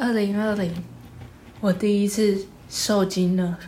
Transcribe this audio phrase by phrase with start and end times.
[0.00, 0.72] 二零二零，
[1.60, 3.58] 我第一次受惊了。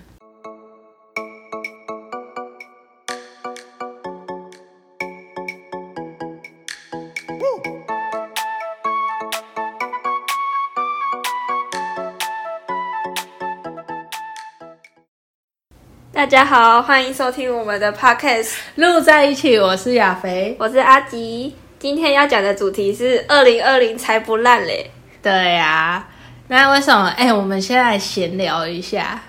[16.12, 20.55] 大家好，欢迎收听我们的 podcast，录在一起，我是亚肥。
[20.61, 21.57] 我是阿吉。
[21.81, 24.93] 今天要讲的主题是二零二零才不烂嘞。
[25.21, 26.09] 对呀、
[26.51, 27.07] 那为什么？
[27.17, 29.22] 哎、我们先来闲聊一下，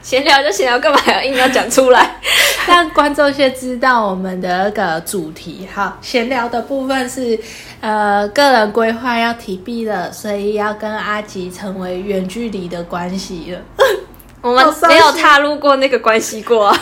[0.00, 2.20] 闲聊就闲聊，干嘛要硬要讲出来？
[2.68, 5.66] 让观众先知道我们的那个主题。
[5.74, 7.36] 好，闲聊的部分是
[7.80, 13.60] 呃个人规划要提毕了，所以要跟阿吉成为远距离的关系了。
[14.40, 16.80] 我们没有踏入过那个关系过啊。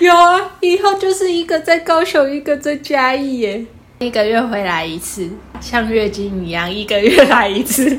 [0.00, 3.64] 有啊，以后就是一个在高雄，一个在嘉义耶，
[3.98, 5.28] 一个月回来一次，
[5.60, 7.98] 像月经一样，一个月来一次。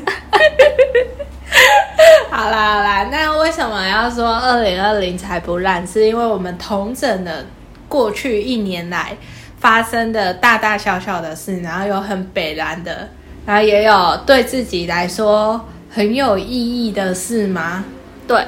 [2.30, 5.86] 好啦好啦，那为什么要说二零二零才不烂？
[5.86, 7.44] 是因为我们同整了
[7.86, 9.14] 过去一年来
[9.58, 13.10] 发生的大大小小的事，然后有很北然的，
[13.44, 17.84] 然后也有对自己来说很有意义的事吗？
[18.26, 18.42] 对，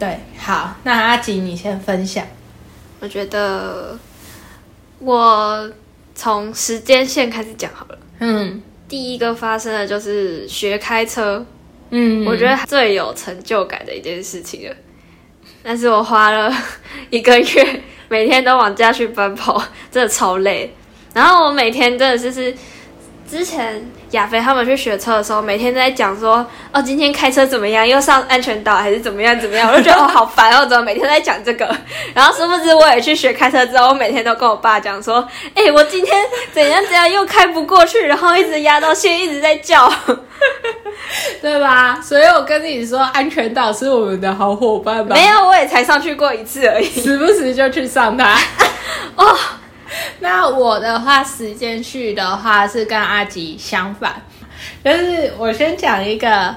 [0.00, 2.24] 对，好，那阿吉你先分享。
[2.98, 3.96] 我觉得
[4.98, 5.70] 我
[6.16, 7.98] 从时间线开始讲好了。
[8.18, 11.44] 嗯第一个发生的就是学开车，
[11.90, 14.74] 嗯，我觉得最有成就感的一件事情了。
[15.62, 16.52] 但是我花了
[17.10, 20.72] 一个月，每天都往家去奔跑，真的超累。
[21.12, 22.54] 然后我每天真的就是，
[23.28, 31.66] 之前亚飞他们去学车的时候，每天都在讲说，哦，今天开车怎么样，又上安全岛还是怎么样怎么样， 我就觉得哦好烦哦，怎么每天在讲这个？
[32.14, 36.16] 然后殊不知我也去学开车之后，我每天都跟我爸讲说，哎、我今天
[36.52, 39.92] 怎样怎样又开不过去，然后一直压到线，一直在叫。
[41.40, 42.00] 对吧？
[42.02, 45.14] 所以我跟你说，安全岛是我们的好伙伴吧？
[45.14, 46.84] 没，有，我也才上去过一次而已。
[46.84, 48.36] 时不时就去上它。
[49.14, 49.36] 哦，
[50.20, 54.22] 那我的话，时间序的话是跟阿吉相反，
[54.84, 56.54] 就是我先讲一个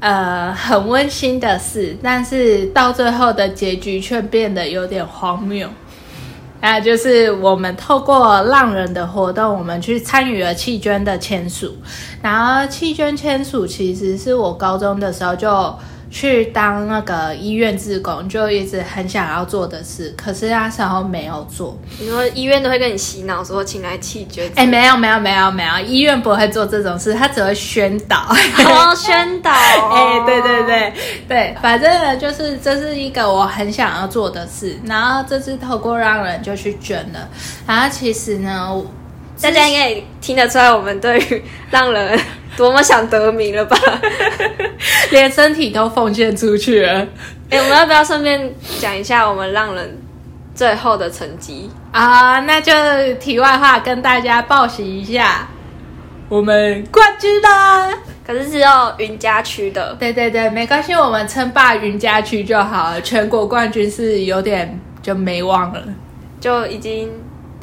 [0.00, 5.68] 呃很温馨的事，但是到最后的结局却变得有点荒谬。
[6.60, 11.76] 那就是我们透过浪人的活动，我们去参与了弃捐的签署。
[12.22, 15.78] 然后弃捐签署其实是我高中的时候就
[16.14, 21.76] 去当那个医院志工，就一直很想要做的事，可是那时候没有做。
[21.98, 28.28] 你说医院都会跟你洗脑说请来弃捐，哎、没有没有没有没有，医院不会做这种事，他只会宣导。
[28.28, 30.92] 哦， 宣导、哎、对对，对
[31.26, 37.28] 对，反正呢，就是这是一个我很想要做的事，然后这次透过让人就去捐了，
[37.66, 38.80] 然后其实呢，
[39.40, 42.18] 大家应该也听得出来我们对于让人
[42.56, 43.76] 多么想得名了吧？
[45.10, 47.06] 连身体都奉献出去了
[47.50, 49.98] 哎、我们要不要顺便讲一下我们让人
[50.54, 51.68] 最后的成绩？
[51.92, 52.40] 啊！
[52.40, 52.72] 那就
[53.14, 55.48] 题外话跟大家报喜一下，
[56.28, 57.90] 我们冠军啦！
[58.26, 58.68] 可是只有
[58.98, 63.00] 云家区的，对对对，没关系，我们称霸云家区就好了。
[63.02, 65.82] 全国冠军是有点就没望了，
[66.40, 67.10] 就已经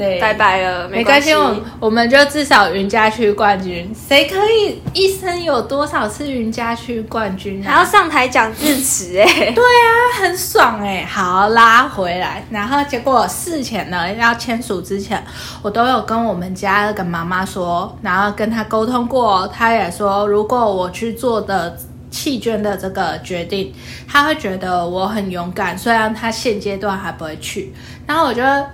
[0.01, 1.31] 对，拜拜了，没关系。
[1.34, 3.94] 我我们就至少云家区冠军。
[4.07, 7.72] 谁可以一生有多少次云家区冠军啊？
[7.72, 9.88] 还要上台讲致辞哎、 对啊，
[10.19, 15.23] 很爽哎、好，拉回来，然后结果事前呢，要签署之前，
[15.61, 21.78] 我都有跟我们家那个妈妈说，然后跟她沟通过，她也说，如果我去做的
[22.09, 23.73] 弃捐的这个决定，
[24.07, 27.73] 她会觉得我很勇敢，虽然她现阶段还不会去，
[28.07, 28.66] 然后我觉得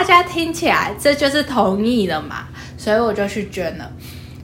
[0.00, 2.44] 大家听起来这就是同意了嘛，
[2.78, 3.86] 所以我就去捐了。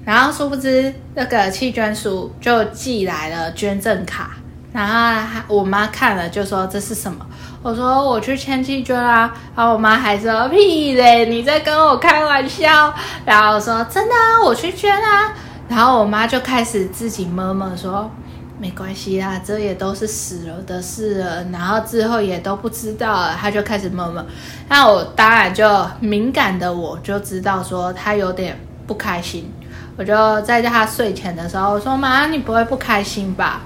[0.04, 4.32] 然后殊不知那个弃捐书就寄来了捐赠卡，
[4.70, 7.24] 然后我妈看了就说这是什么？
[7.62, 12.92] 我说我去签弃捐啦，然后我妈还说屁嘞，你在跟我开玩笑。
[13.24, 15.32] 然后我说真的啊，我去捐啊。
[15.70, 18.10] 然后我妈就开始自己摸摸说。
[18.58, 24.24] 没关系啦，这也都是死了的事了，然后之后也都不知道了，她就开始闷闷。
[24.68, 29.52] 那我当然就敏感的我就知道说他有点不开心，
[29.98, 33.60] 我就在他睡前的时候我说：“妈，你不会不开心吧？”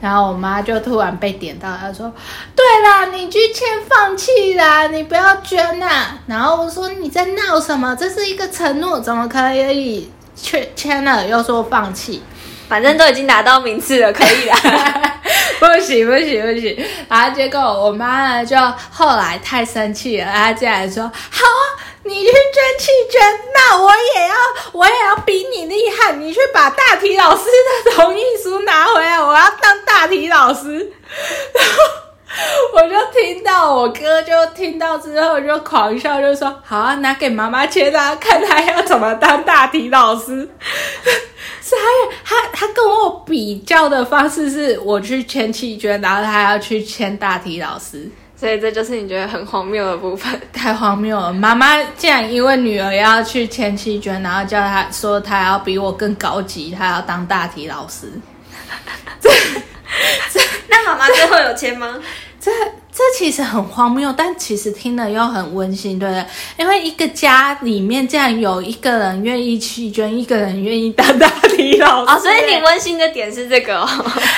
[0.00, 2.12] 然后我妈就突然被点到，她说
[2.54, 7.96] ：“对啦，你去签放弃啦，你不要捐啦。”然后我说：“你在闹什么？
[7.96, 12.22] 这是一个承诺，怎么可以签签了又说放弃？”
[12.68, 14.56] 反正都已经拿到名次了，可以啦。
[15.58, 16.86] 不行不行不行！
[17.08, 18.56] 然后结果我妈呢，就
[18.92, 21.64] 后来太生气了，她竟然说：“好啊，
[22.04, 23.20] 你去捐弃捐，
[23.52, 24.34] 那我也要，
[24.72, 27.44] 我也要比你厉害，你去把大体老师
[27.84, 30.92] 的同意书拿回来我要当大体老师。
[31.54, 40.48] 然后我就听到我哥就听到之后就狂笑，就说：“好啊，拿给妈妈签啊，看他要怎么当大体老师。”
[41.68, 41.74] 是
[42.24, 48.08] 他他他跟我比较的方式是我去签弃捐，然后他要去签大体老师。
[48.34, 50.40] 所以这就是你觉得很荒谬的部分。
[50.52, 51.32] 太荒谬了！
[51.32, 58.06] 妈妈竟然因为女儿要去签弃捐，然后叫她说她要比我更高级，她要当大体老师。
[60.68, 61.98] 那妈妈最后有签吗？
[62.40, 62.50] 这
[62.92, 66.26] 这其实很荒谬，但其实听了又很温馨，对不对？
[66.58, 73.88] 因为一个家里面这样有一个人愿意弃捐，一个人愿意当大体老师，哦，所以你温馨的点是这个哦。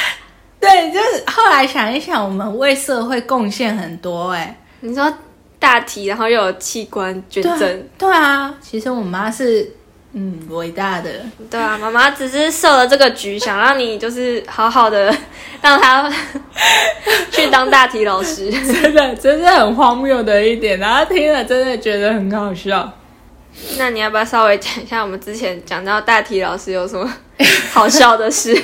[0.60, 4.54] 对，就是后来想一想，我们为社会贡献很多哎。
[4.80, 5.12] 你说
[5.58, 8.54] 大体，然后又有器官捐赠，对啊。
[8.60, 9.70] 其实我妈是
[10.12, 11.10] 嗯伟大的，
[11.48, 11.78] 对啊。
[11.78, 15.14] 妈妈只是设了这个局， 想让你就是好好的
[15.62, 16.10] 让他
[17.30, 20.78] 去当大体老师，真的，真是很荒谬的一点。
[20.78, 22.92] 然后听了真的觉得很好笑。
[23.78, 27.12] 那你要不要稍微讲一下我们之前讲到大体老师有什么
[27.72, 28.54] 好笑的事？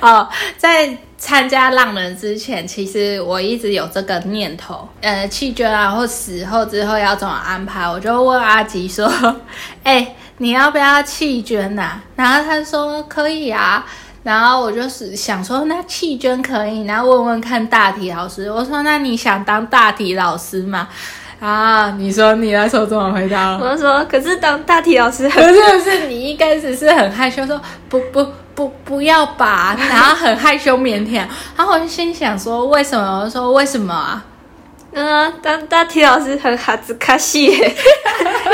[0.00, 9.06] 哦，在参加浪人之前，其实我一直有这个念头，呃，弃捐啊，或死后之后要怎么安排，我就问阿吉说
[9.84, 13.86] ：“哎，你要不要弃捐呐？”然后他说：“可以啊。”
[14.24, 20.88] 然后我就是想说：“那弃捐可以，然后问问看大体老师。”我说：“那你想当大体老师吗？”
[21.40, 23.56] 啊，你说你那时候怎么回答？
[23.58, 33.20] 我说：“可是当大体老师，可是是你一开始是很害羞，说不不。”不不要吧，然后很害羞腼腆，然后我就心想说为什么？
[33.24, 34.22] 我说为什么啊？
[34.92, 37.56] 嗯，当大体老师很哈兹卡西， 你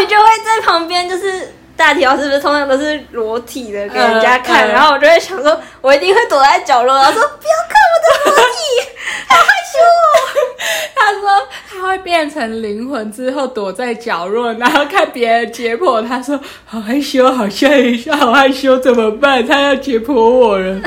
[0.07, 8.91] 就会在旁边，就是大体老师不是通常都是裸体的给人家看，然后我就会想说，我一定会躲在角落，然后说不要看我的裸体，
[9.29, 10.11] 好害羞哦。
[10.97, 16.07] 他说他会变成灵魂之后躲在角落，然后看别人解剖。
[16.07, 19.47] 他说好害羞，好吓一下，好害羞，怎么办？
[19.47, 20.81] 他要解剖我了。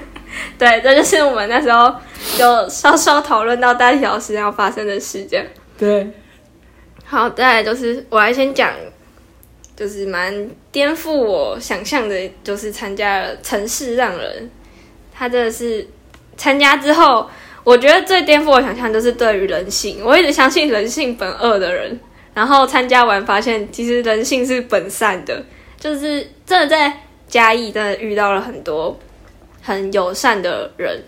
[0.58, 1.94] 对，这就是我们那时候
[2.38, 5.46] 就稍稍讨论到大体老师要发生的事件。
[5.78, 6.10] 对，
[7.04, 8.72] 好，再来就是我来先讲，
[9.78, 14.50] 就是蛮颠覆我想象的，就是参加了城市让人，
[15.14, 15.86] 他真的是
[16.36, 17.30] 参加之后。
[17.64, 22.00] 我觉得最颠覆我想象就是对于人性，我一直相信人性本恶的人，
[22.32, 25.44] 然后参加完发现其实人性是本善的，
[25.78, 28.98] 就是真的在嘉义真的遇到了很多
[29.60, 31.02] 很友善的人，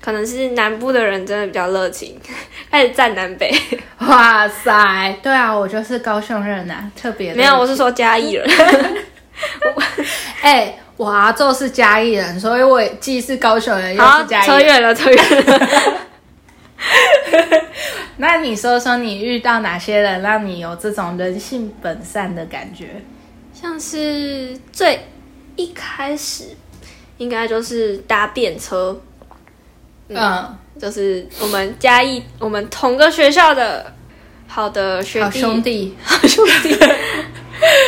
[0.00, 2.18] 可能是南部的人真的比较热情，
[2.70, 3.52] 开始站南北。
[4.00, 8.48] 哇塞，对啊，我就是高雄人啊，特别没有，我是说嘉义人。
[10.42, 10.78] 哎。
[10.98, 14.46] 我阿宙是嘉义人，所以我既是高雄人，又是嘉义。
[14.46, 15.98] 扯远了，扯远了。
[18.16, 23.00] 那你说说，你遇到哪些人让你有这种人性本善的感觉？
[23.54, 24.98] 像是最
[25.54, 26.46] 一开始，
[27.18, 29.00] 应该就是搭便车。
[30.08, 33.94] 嗯，就是我们嘉义，我们同个学校的
[34.46, 36.76] 好的学弟兄弟， 好兄弟。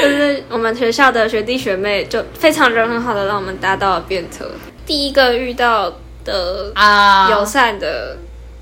[0.02, 4.44] 就是我们学校的学弟学妹，就非常人很好的让我们搭到了便车。
[4.84, 5.92] 第一个遇到
[6.24, 7.30] 的啊。
[7.30, 8.16] 友善的，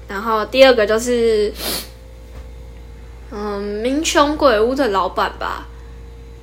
[0.06, 1.50] 然后第二个就是，
[3.30, 5.66] 嗯，民雄鬼屋的老板吧，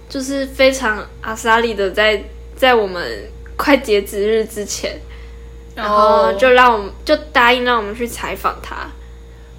[0.10, 2.24] 就是非常阿萨利的，在
[2.56, 5.00] 在我们快截止日之前，
[5.76, 8.76] 然后就让我们就答应让我们去采访他。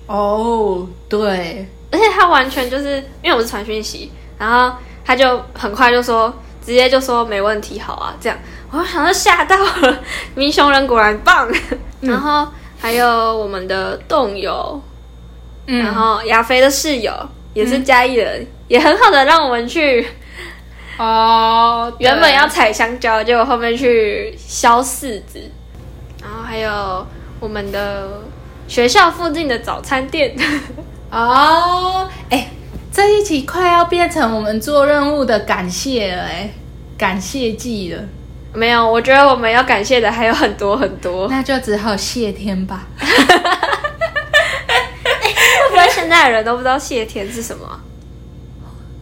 [0.07, 4.77] 哦，对，而且他完全就是因为我是传讯息，然后。
[5.09, 8.37] 他就很快就说，直接就说没问题，好啊，这样，
[8.73, 10.03] 我想到吓到了，
[10.35, 11.49] 民雄人果然棒。
[12.03, 13.07] 然后还有
[13.39, 14.83] 我们的动友，
[15.69, 17.13] 嗯然后亚飞的室友
[17.55, 20.05] 也是嘉义人，也很好的让我们去。
[20.99, 25.41] 哦，原本要采香蕉，结果后面去削柿子。
[26.57, 27.07] 还有
[27.39, 28.23] 我们的
[28.67, 30.35] 学校附近的早餐店。
[31.11, 32.49] 哦，哎。
[32.91, 36.49] 这一集快要变成我们做任务的感谢了，哎，
[36.97, 38.03] 感谢季了。
[38.55, 42.87] 没有，我觉得我们要感谢的还有很多很多，那就只好谢天吧。
[42.99, 43.07] 会
[45.69, 47.69] 不会现在的人都不知道谢天是什么？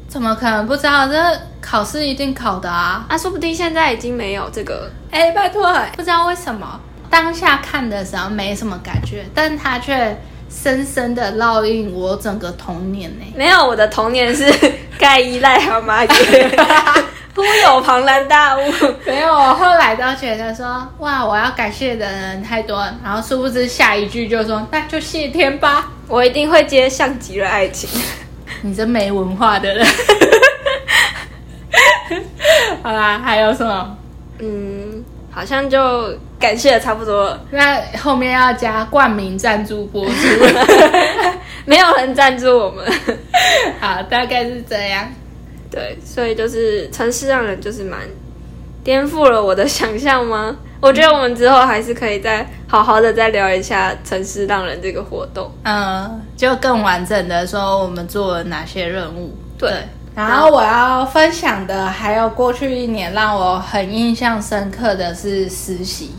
[0.08, 1.06] 怎么可能不知道？
[1.06, 1.16] 这
[1.61, 3.06] 考试一定考的啊！
[3.08, 4.90] 啊，说不定现在已经没有这个。
[5.12, 6.80] 哎，拜托，不知道为什么
[7.11, 10.16] 当下看的时候没什么感觉，但它却。
[10.50, 13.25] 深深的烙印我整个童年呢。
[13.34, 14.49] 没有，我的童年是
[14.96, 16.06] 盖依赖蛤蟆
[17.34, 18.61] 忽有庞然大物。
[19.04, 25.90] 没有，我后来都觉得说，哇，我要感谢的人太多了，然后殊不知下一句就说，那就谢天吧。
[26.06, 27.90] 我一定会接像极了爱情。
[28.61, 29.84] 你真没文化的人。
[32.84, 33.96] 好啦，还有什么？
[34.38, 37.40] 嗯，好像就感谢的差不多了。
[37.50, 40.12] 那后面要加冠名赞助播出，
[41.64, 42.84] 没有人赞助我们。
[43.80, 45.08] 好，大概是这样。
[45.70, 48.00] 对，所以就是城市让人就是蛮
[48.84, 50.54] 颠覆了我的想象吗？
[50.82, 55.50] 我觉得我们之后还是可以再好好的再聊一下城市让人这个活动。
[55.62, 59.34] 嗯，就更完整的说我们做了哪些任务。
[59.56, 59.72] 对，
[60.14, 66.12] 然后我要分享的还有过去一年让我很印象深刻的是实习。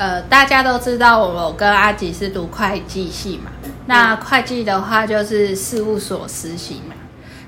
[0.00, 3.50] 呃，大家都知道我跟阿吉是读会计系嘛，
[3.84, 6.94] 那会计的话就是事务所实习嘛。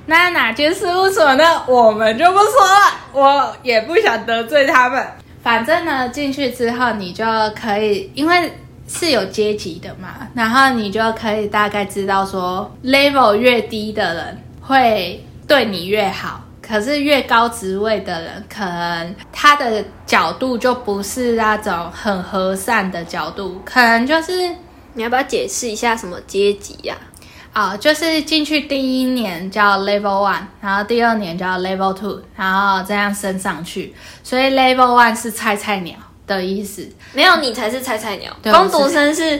[0.04, 1.62] 那哪间事务所呢？
[1.66, 5.02] 我们就不说了，我也不想得罪他们。
[5.42, 7.24] 反正呢，进去之后你就
[7.58, 8.52] 可以，因为
[8.86, 16.42] 是有阶级的嘛，然后你就可以大概知道说，level 越低的人会对你越好，
[16.72, 24.32] 可是越高职位的人，可能他的角度就不是那种很和善的角度，可能就是
[24.94, 26.96] 你要不要解释一下什么阶级呀？
[27.52, 33.94] 啊，就是进去第一年叫 Level One，然后第二年叫 Level Two，然后这样升上去。
[34.24, 38.34] 所以 Level One 是菜菜鸟的意思，没有你才是菜菜鸟。
[38.42, 39.38] 对工读生是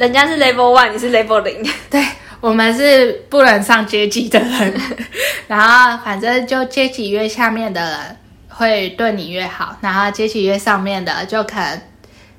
[0.00, 1.64] 人家是 Level One，你是 Level 零。
[1.88, 2.04] 对
[2.40, 4.80] 我们是不能上阶级的人。
[5.48, 8.16] 然后反正就阶级越下面的人
[8.48, 11.80] 会对你越好，然后阶级越上面的就可能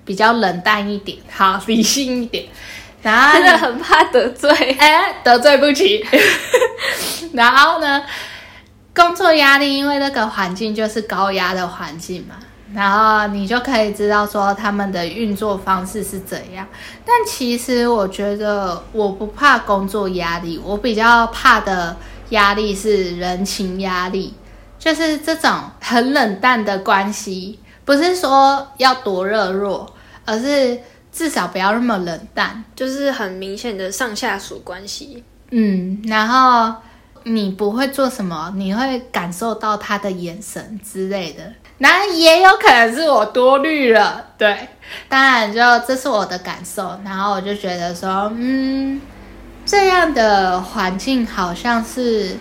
[0.04, 2.46] 比较冷淡一点，好理性一点。
[3.04, 4.50] 然后真的很怕得罪。
[4.80, 6.06] 哎，得罪不起。
[7.34, 8.04] 然后呢，
[8.94, 12.36] 工作压力，因为那个环境就是高压的环境嘛，
[12.74, 16.68] 然后你就可以知道说他们的运作方式是怎样。
[17.06, 21.96] 但其实我觉得我不怕工作压力，我比较怕的
[22.30, 24.34] 压力是人情压力，
[24.78, 29.94] 就是这种很冷淡的关系，不是说要多热络，
[30.26, 30.80] 而是。
[31.10, 35.24] 至少不要那么冷淡，就是很明显的上下属关系。
[35.50, 36.76] 嗯，然后
[37.28, 41.44] 你不会做什么，你会感受到他的眼神之类的。
[41.78, 44.68] 那也有可能是我多虑了，对，
[45.08, 47.00] 当然就这是我的感受。
[47.04, 49.00] 然后我就觉得说，嗯，
[49.66, 52.38] 这样的环境好像是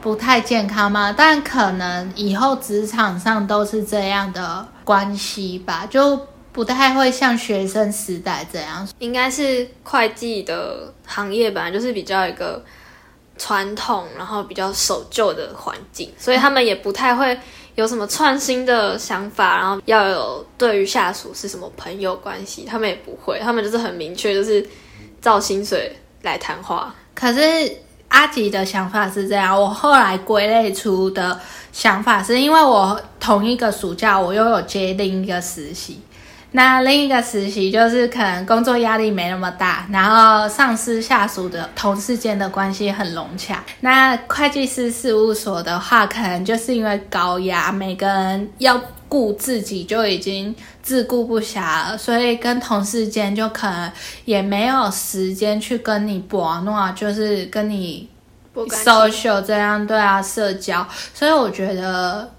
[0.00, 1.14] 不太健康吗？
[1.16, 6.26] 但可能以后职场上都是这样的关系吧，就。
[6.54, 12.64] 不太会像学生时代这样，应该是会计的行业本来就是比较一个
[13.36, 17.38] 传统，然后比较守旧的环境，所以他们也不太会
[17.74, 24.64] 有什么创新的想法，然后要有对于下属是什么朋友关系，他们也不会，他们就是很明确，就是
[25.20, 26.94] 照薪水来谈话。
[27.14, 27.40] 可是
[28.08, 31.40] 阿吉的想法是这样，我后来归类出的
[31.72, 36.00] 想法是因为我同一个暑假我又有接另一个实习。
[36.56, 43.64] 那另一个实习就是可能工作压力没那么大，然后上司下属的同事间的关系很融洽。
[43.80, 53.90] 那会计师事务所的话，可能就是因为高压，每个人要顾自己就已经自顾不暇了，所以跟同事间就可能
[54.24, 58.08] 也没有时间去跟你博诺，就是跟你
[58.54, 60.86] social 这样对啊社交。
[61.12, 62.30] 所以我觉得。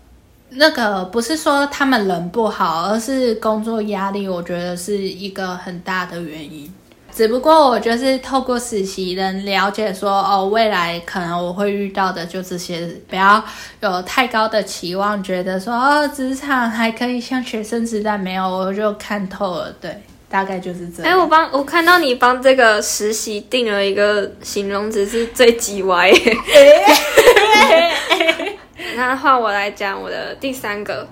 [0.57, 6.73] 那个不是说他们人不好，而是工作压力，我觉得是一个很大的原因。
[7.13, 13.41] 只不过我就是透过实习能了解说，哦，未来可能我会遇到的就这些，不要
[13.79, 19.71] 有太高的期望，觉得说哦，职场还可以像学生时代没有，我就看透了。
[19.79, 19.97] 对，
[20.27, 21.13] 大概就是这样。
[21.13, 26.11] 哎，我帮我看到你帮这个实习定了一个形容词，是最叽歪。
[28.95, 31.07] 那换我来讲我的第三个，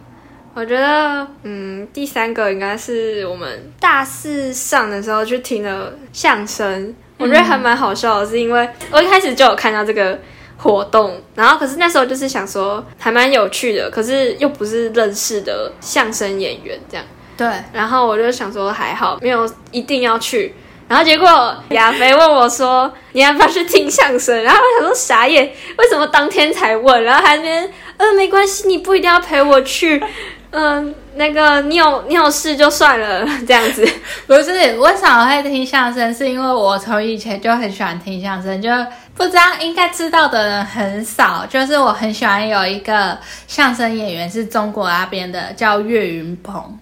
[0.54, 10.18] 我觉得，嗯，第三个应该是我们大四上的时候去听了相声，我觉得还蛮好笑的，是因为我一开始就有看到这个
[10.58, 20.54] 活动，然后可是那时候就是想说还蛮有趣的，可是又不是认识的相声演员这样，对，然后我就想说还好，没有一定要去。
[20.88, 25.44] 然后结果亚飞问我说：“你要不要去听相声？”然后我说傻眼，
[25.78, 27.04] 为什么当天才问？
[27.04, 30.04] 然后还那边呃没关系，你不一定要陪我去，
[30.52, 33.88] 嗯， 那个你有你有事就算了 这样子。
[34.28, 36.14] 不是为什么会听相声？
[36.14, 38.70] 是因为我从以前就很喜欢听相声，就
[39.16, 41.46] 不知道应该知道的人很少。
[41.50, 46.78] 就是我很喜欢有一个相声演员是中国那边的，叫岳云鹏。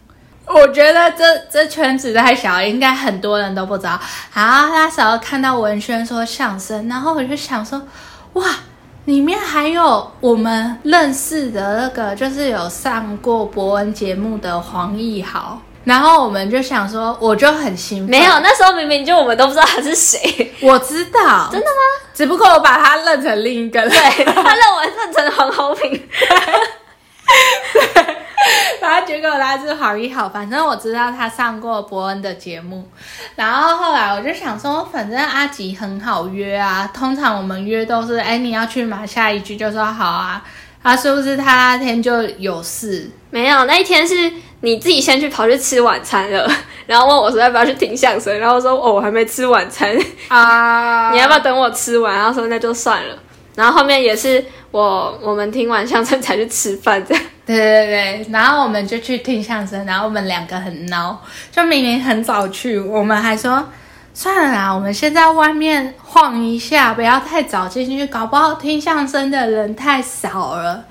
[0.48, 4.00] 我觉得这这圈子太小，应该很多人都不知道。
[4.33, 7.81] 然后那时候看到文轩说相声，然后我就想说，
[8.33, 8.45] 哇，
[9.05, 15.62] 里面还有我们认识的那个，就是有上过博文节目的黄义豪。
[15.83, 18.10] 然后我们就想说，我就很兴奋。
[18.10, 20.53] 没有，那时候明明就我们都不知道他是谁。
[20.62, 21.81] 我知道，真的吗？
[22.13, 25.91] 只不过我把他认成另一个人，对他认为认成黄豪平。
[27.74, 28.15] 对，
[28.81, 32.88] 然后结果他是黄一好，反正我知道他上过伯恩的节目，
[33.36, 39.05] 然后后来我就想说，反正阿吉很好约啊，通常我们约都是，哎，你要去吗？
[39.05, 40.43] 下一句就说好啊，
[40.81, 43.10] 啊，是不是他那天就有事？
[43.29, 44.31] 没有，那一天是
[44.62, 46.50] 你自己先去跑去吃晚餐了，
[46.86, 49.95] 然后问我说要不要去听相声，然后说哦我还没吃晚餐
[50.27, 52.13] 啊， 你要不要等我吃完？
[52.15, 53.15] 然后说那就算了，
[53.55, 57.24] 然后后面也是我我们听完相声才去吃饭这样。
[57.46, 61.15] 对对对，然后我们就去听相声，然后我们两个很孬，
[61.51, 63.67] 就明明很早去，我们还说
[64.13, 70.86] 算了啦，我们先在外面晃一下，不要太早进去，搞不好听相声的人太少了，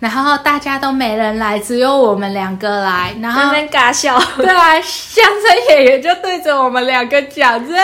[0.00, 7.74] 然后大家都没人来，只有我们两个来，然后那边尬笑， 对啊，相声演员就对着我们两个讲，这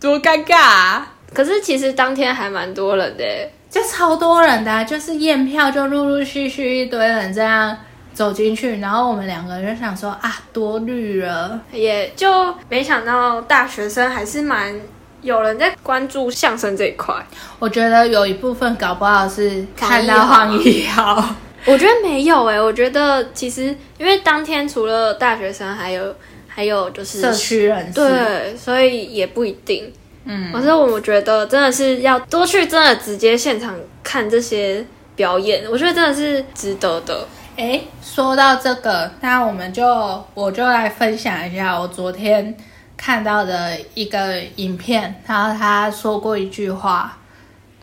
[0.00, 1.12] 多尴尬啊！
[1.32, 3.24] 可是其实当天还蛮多人的。
[3.70, 7.76] 就超多人的，就是验票就陆陆续续一堆人这样
[8.12, 14.74] 走进去，然后我们两个就想说啊，多虑了，也就没想到大学生还是蛮
[15.22, 17.14] 有人在关注相声这一块。
[17.60, 21.24] 我觉得有一部分搞不好是看到黄一豪，
[21.64, 26.12] 我觉得没有哎，我觉得其实因为当天除了大学生，还有
[26.48, 29.92] 还有就是社区人士，对，所以也不一定。
[30.24, 34.84] 嗯，可是我觉得真的是要多去，真的直接现场看这些
[35.16, 37.26] 表演，我觉得真的是值得的。
[37.56, 42.54] 哎，说到这个，那我们就我就来分享一下我昨天
[42.96, 47.18] 看到的一个影片，然后他说过一句话，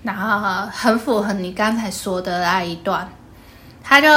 [0.03, 3.07] 然后很符合你刚才说的那一段。
[3.83, 4.07] 他就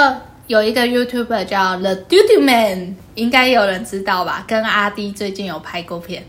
[0.46, 4.44] 有一个 YouTuber 叫 The Duty Man，应该有人知道吧？
[4.46, 6.24] 跟阿弟最近有拍过片。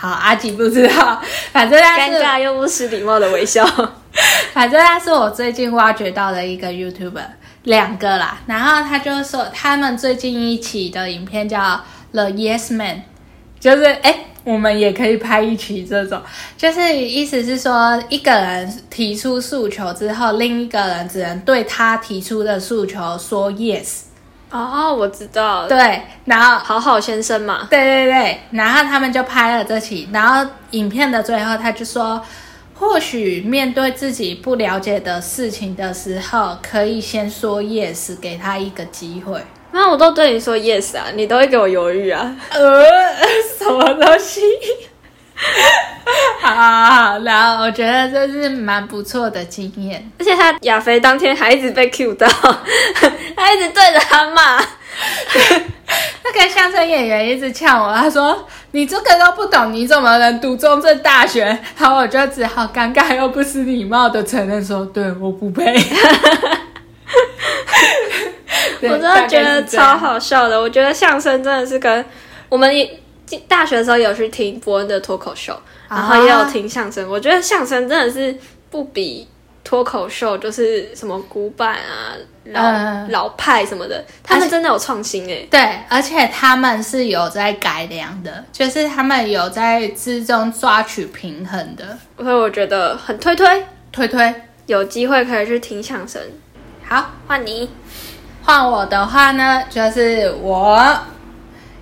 [0.00, 1.20] 好，阿吉不知道，
[1.52, 3.62] 反正他是尴尬又不失礼貌的微笑。
[4.54, 7.26] 反正他是我最近挖掘到的一个 YouTuber，
[7.64, 8.38] 两个啦。
[8.46, 11.58] 然后他就说，他们最近一期的影片叫
[12.12, 12.96] 《The Yes Man》，
[13.60, 16.22] 就是哎，我们也可以拍一期这种，
[16.56, 24.04] 就是意思是说，一个人提出诉求之后，另一个人只能对他提出的诉求说 Yes。
[24.50, 32.20] 哦，我知道，对，然后好好先生嘛，对对对，然后他们就拍了这期，然后影片的最后他就说，
[32.74, 39.40] 或许面对自己不了解的事情的时候，可以先说 yes，给他一个机会。
[39.72, 42.82] 那我都对你说 yes 啊，你都会给我犹豫啊，呃，
[43.56, 44.40] 什么东西？
[46.40, 52.26] 好 好好，然后我觉得这是蛮不错的经验，而且他亚飞当天还一直被 Q 到，
[53.36, 54.56] 他一直对着他骂，
[56.24, 61.44] 那个相声演员一直呛我，他说你这个都不懂，你怎么能读中正大学？
[61.78, 65.74] 然后我就只好尴尬又不失礼貌的承认说，对，我不配。
[68.82, 72.04] 我真的觉得超好笑的，我觉得相声真的是跟
[72.48, 72.74] 我们
[73.48, 77.08] 大学的时候有去听伯恩的脱口秀，然后也有听相声。
[77.08, 78.36] 我觉得相声真的是
[78.70, 79.26] 不比
[79.62, 85.46] 脱口秀，就是什么古板啊、老老派什么的，他们真的有创新诶。
[85.50, 91.96] 对，而且他们是有在改良的，就是他们有在之中抓取平衡的。
[92.18, 94.34] 所以我觉得很推推推推，
[94.66, 96.20] 有机会可以去听相声。
[96.84, 97.70] 好，换你，
[98.42, 100.98] 换我的话呢，就是我。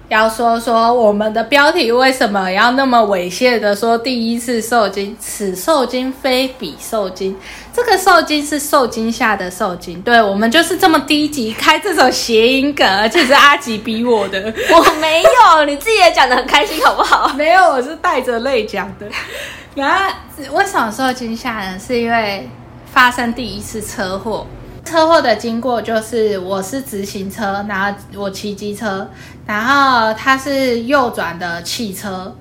[0.09, 7.37] 要说说我们的标题为什么要那么猥亵的说第一次受精，此受精非彼受精，
[7.75, 14.40] 这个受精是受惊吓的受精，对我们就是这么低级开这种谐音梗，而且是阿吉逼我的，
[14.71, 17.31] 我没有，你自己也讲的很开心好不好？
[17.37, 19.07] 没有，我是带着泪讲的。
[19.75, 20.11] 然后
[20.53, 21.79] 为什么受惊吓呢？
[21.79, 22.49] 是因为
[22.90, 24.47] 发生第一次车祸。
[24.85, 29.09] 车祸的经过就是，我是直行车，然后我骑机车，
[29.47, 32.35] 然后他是右转的汽车，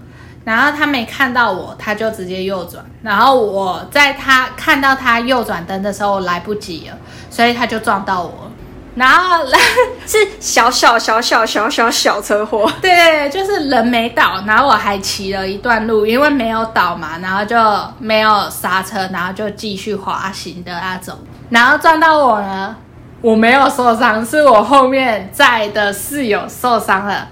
[0.46, 6.98] 然后他没看到我，他就直接右转，然后我在他看到他右转灯的时候来不及了，
[7.30, 8.52] 所以他就撞到我。
[8.96, 9.46] 然后
[10.08, 17.56] 是小小小小小小小车祸，对 对对，就是人没倒，然后我还骑了一段路，因为没有倒嘛，然后就
[18.00, 21.16] 没有刹车，然后就继续滑行的那种，
[21.50, 22.76] 然后撞到我呢，
[23.22, 27.28] 我没有受伤，是我后面在的室友受伤了，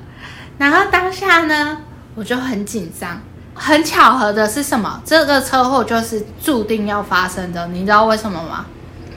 [0.58, 1.78] 然后当下呢，
[2.16, 3.22] 我就很紧张。
[3.58, 5.02] 很巧合的是什么？
[5.06, 8.66] 这个车祸就是注定要发生的，你知道为什么吗？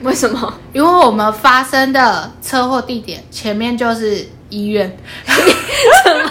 [0.01, 0.53] 为什么？
[0.71, 6.29] 因为我们发生的车祸地点前面就是医院，什么？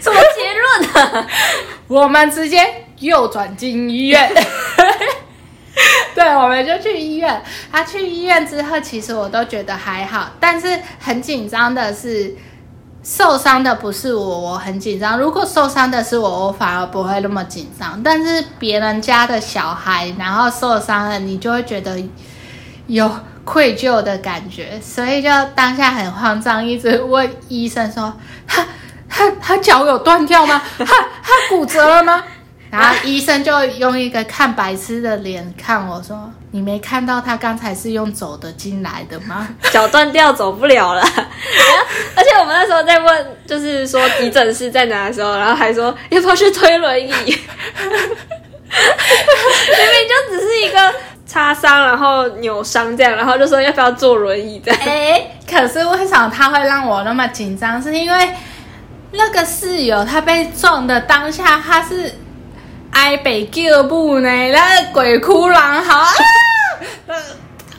[0.00, 1.26] 什么结论啊？
[1.88, 4.30] 我们直接右转进医院。
[6.14, 7.42] 对，我们就去医院。
[7.70, 12.34] 他去医院之后，其实我都觉得还好，但是很紧张的是。
[13.00, 15.18] 受伤的不是我，我很紧张。
[15.18, 18.02] 如果受伤的是我，我反而不会那么紧张。
[18.02, 21.96] 但是别人家的小孩，然后受伤了，你就会觉得
[22.86, 23.10] 有
[23.44, 28.12] 愧疚的感觉，所以就当下很慌张，一直问医生说
[28.46, 28.66] ：“他
[29.08, 30.60] 他他脚有断掉吗？
[30.76, 32.22] 他他骨折了吗？”
[32.70, 39.48] 然后医生就用一个看白痴的脸看我说：“你没看到他刚才是用走的进来的吗？
[39.72, 41.00] 脚断掉走不了了。
[42.14, 47.08] 而且我们那时候在问，就是说急诊室在哪的时候，然后还说要不要去推轮椅。
[47.10, 47.24] 明
[49.94, 54.70] 明就只是一个擦伤，然后扭伤这样，然后就说要不要坐轮椅的。
[54.74, 57.80] 哎，可是为什么他会让我那么紧张？
[57.82, 58.30] 是因为
[59.12, 62.12] 那个室友他被撞的当下，他是。
[62.98, 66.12] 挨北叫母呢，那个鬼哭狼嚎啊！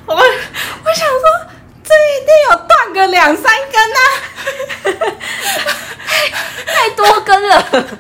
[0.05, 0.21] 我我
[0.95, 1.23] 想说，
[1.84, 3.99] 这一定有断个两三根啊，
[6.65, 7.91] 太多根了，不然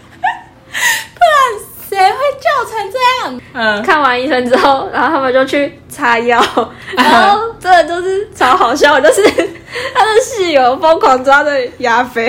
[1.89, 3.41] 谁会叫成这样？
[3.53, 6.41] 嗯，看完医生之后，然后他们就去擦药，
[6.95, 9.21] 然后真的就是超好笑，就是
[9.93, 12.27] 他的室友疯狂抓着亚飞，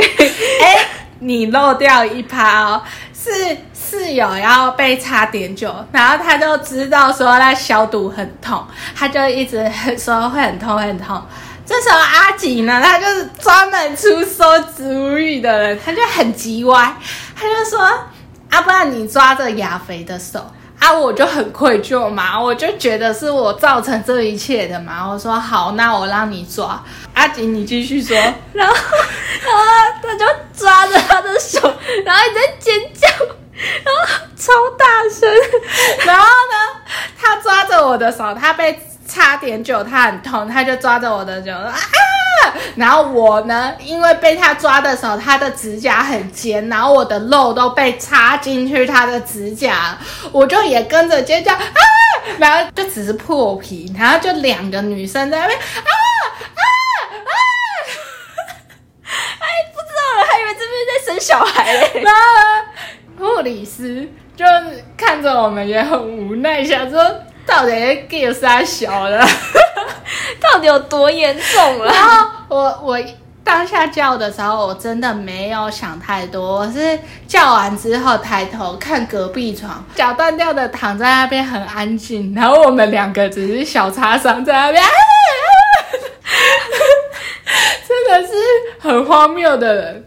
[0.61, 0.85] 哎，
[1.20, 2.83] 你漏掉一趴哦，
[3.14, 3.57] 是。
[3.90, 11.20] 室友要被擦碘酒，然后他就知道说他消毒很痛，他就一直说会很痛很痛。
[11.66, 16.96] 这时候阿吉呢，他就是专门出馊植物语的人，他就很急歪，
[17.35, 17.81] 他就说
[18.48, 20.44] ：“啊，不然你抓着亚肥的手
[20.79, 26.81] 啊，我就很愧疚嘛，我就觉得是我造成这一切的嘛。”我说：“好，那我让你抓。”
[27.14, 28.16] 阿吉，你继续说。
[28.53, 30.24] 然后啊，他就
[30.57, 31.61] 抓着他的手，
[32.05, 33.09] 然后你在尖叫。
[33.85, 34.01] 然后
[34.37, 35.29] 超大声，
[36.07, 36.81] 然后呢，
[37.20, 41.75] 他抓着我的手，他被差点酒，他很痛，他就抓着我的手啊，
[42.77, 49.99] 然后我呢，因为被他抓的时候，他的指甲很尖，然后我的肉都被插进去他的指甲，
[50.33, 51.61] 我就也跟着尖叫啊，
[52.38, 56.62] 然后就只是破皮，然后就两个女生在那边啊啊
[57.12, 57.35] 啊，
[59.40, 62.05] 哎，不知道了，还以为这边在生小孩嘞。
[63.20, 64.44] 护理师就
[64.96, 66.98] 看着我们也很无奈，想说
[67.46, 67.72] 到底
[68.09, 69.22] 给啥小了，
[70.40, 71.92] 到底有多严重了？
[71.92, 72.98] 然后我我
[73.44, 84.83] 当下叫的时候，我真的没有想太多，我是叫完之后抬头看隔壁床，脚断掉的躺在那边很安静，然后我们两个只是小擦伤在那边，
[87.87, 88.33] 真的是
[88.78, 90.06] 很荒谬的人。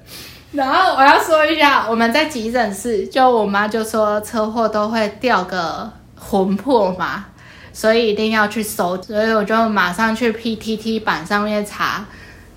[0.53, 7.25] 然后我要说一下，我们在急诊室，就我妈就说车祸都会掉个魂魄嘛，
[7.73, 12.05] 所以一定要去收，所以我就马上去 PTT 板上面查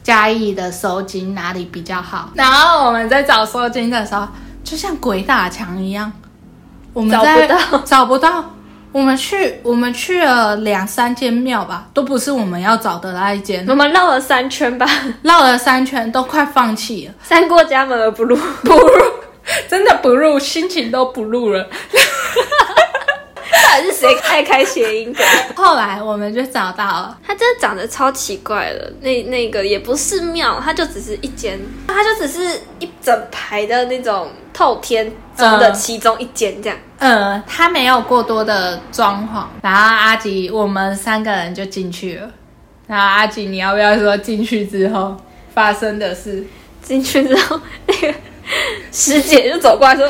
[0.03, 2.31] 嘉义的收金哪里比较好。
[2.35, 4.29] 然后我们在找收金的时候，
[4.63, 6.13] 就像鬼打墙一样，
[6.93, 8.45] 我们找不到，找不到。
[8.97, 13.63] 我们去，我们去了两三间庙吧，都不是我们要找的那一间。
[13.69, 14.89] 我们绕了三圈吧，
[15.21, 17.13] 绕了三圈都快放弃了。
[17.23, 19.03] 三过家门而不入，不入，
[19.69, 21.69] 真的不入，心情都不入了。
[23.67, 25.27] 到底是谁爱开谐音梗？
[25.57, 28.93] 后来我们就找到了，它真的长得超奇怪的。
[29.01, 36.79] 那那个也不是庙，它就只是一间，它就只是一整排的那种透天中的其中一间这样。
[36.99, 39.45] 嗯，它没有过多的装潢。
[39.63, 42.31] 然后阿吉，我们三个人就进去了。
[42.87, 45.17] 然后阿吉，你要不要说进去之后
[45.53, 46.45] 发生的事？
[46.83, 48.15] 进去之后，那个
[48.93, 50.09] 师姐就走过来说：“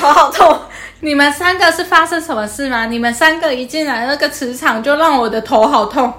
[0.00, 0.58] 好 好痛。”
[1.04, 2.86] 你们三个是发生什么事吗？
[2.86, 6.10] 你们三个一进来，那个磁场就让我的头好痛，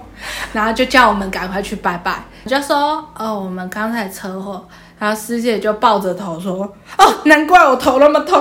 [0.54, 2.24] 然后就叫我们赶快去拜拜。
[2.44, 4.64] 我就说哦，我们刚才车祸，
[5.00, 8.38] 然后师姐就抱着头说：“哦，难怪我头那么痛。”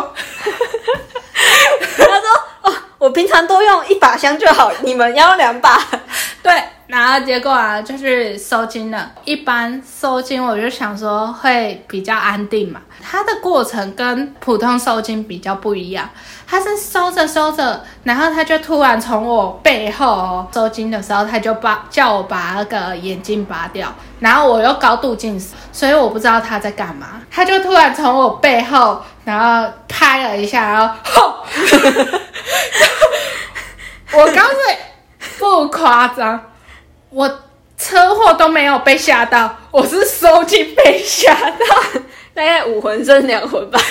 [1.97, 2.21] 他说
[2.61, 5.83] ：“哦，我平常都用一把香就好，你们要两把。
[6.45, 9.11] ”对然后结果啊，就是收金了。
[9.25, 12.81] 一般收金，我就想说会比较安定嘛。
[13.03, 16.09] 它的过程跟普通收金比较不一样，
[16.47, 27.23] 它是收着收着，然后他就突然从我背后收金的时候，他就把叫我把那个眼镜拔掉，然后我又高度近视，所以我不知道他在干嘛。
[27.31, 31.45] 他就突然从我背后，然后拍了一下，然后吼，
[34.13, 34.79] 我刚才
[35.39, 36.41] 不夸张，
[37.15, 37.41] 我
[37.79, 42.01] 车祸都没有被吓到，我是收金被吓到。
[42.35, 43.79] 大概五魂剩两魂吧。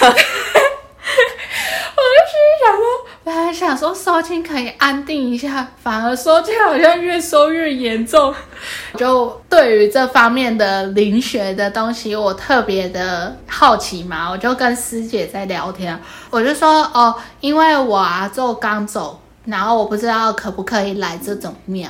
[1.95, 2.83] 我就心想说，
[3.23, 8.33] 本来想说收金可以安定一下，反而收金好像越收越严重。
[8.97, 15.97] 就对于这方面的灵学的东西，我特别的好奇嘛，我就跟师姐在聊天，
[16.29, 21.89] 我就说哦，因为我啊就刚走，然后我不知道可不可以来这种庙，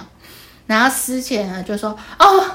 [0.65, 2.45] 然后师姐呢就说哦，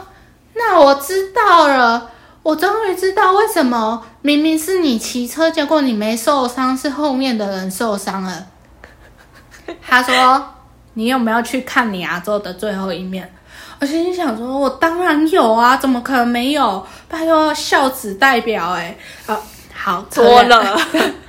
[0.54, 2.10] 那我知道了。
[2.42, 8.46] 我终于知道为什么明明是你骑车，结果你没受伤，是后面的人受伤了。
[9.86, 10.54] 他说
[10.94, 13.30] ：“你有没有去看你阿周的最后一面？”
[13.80, 16.86] 我心里想说：“我当然有啊，怎么可能没有？
[17.06, 19.38] 拜托，孝子代表哎，啊，
[19.74, 20.80] 好多了。”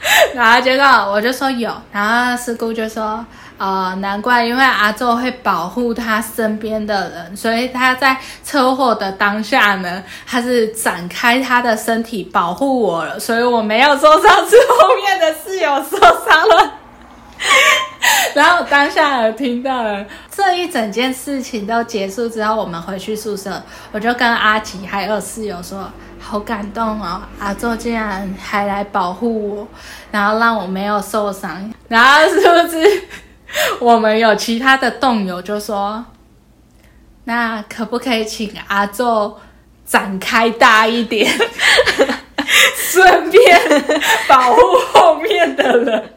[0.33, 3.25] 然后结果我就说有，然后师姑就说。
[3.59, 16.73] 呃，难怪，因为阿宙会保护他身边的人，所以他在车祸的当下呢，他是展开他的身体保护我了，所以我没有受伤，是后面的室友受伤了。
[18.33, 29.67] 然后当下听到了这一整件事情都结束之后，我们回去宿舍，我就跟阿吉还有室友说，好感动哦，阿宙竟然还来保护我，
[30.11, 33.03] 然后让我没有受伤，然后是不是？
[33.79, 36.05] 我们有其他的动友就说，
[37.23, 39.37] 那可不可以请阿宙
[39.85, 41.31] 展开大一点，
[42.77, 43.59] 顺便
[44.27, 44.61] 保护
[44.93, 46.13] 后面的人。